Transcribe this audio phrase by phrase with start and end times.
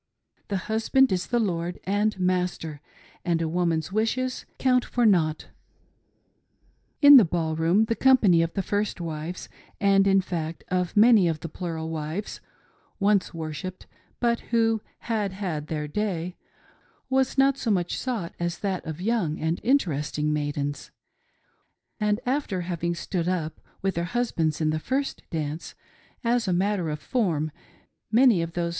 [0.47, 2.81] The husband is the lord and master,
[3.23, 5.49] and a woman's wishes count for nought.
[7.03, 9.47] In the ball room the company of the first wives
[9.79, 12.41] and, in fact, of many of the plural wives,—
[13.09, 13.85] once worshipped,
[14.19, 16.35] but who" had had their day
[17.11, 20.89] "—was not so much sought as that of young and interesting maidens;
[21.99, 25.75] and after having stood up with their• husbands in the first dance,
[26.23, 27.51] as a matter, of form,
[28.11, 28.69] many ot those 384 THE "WALLFLOWERS."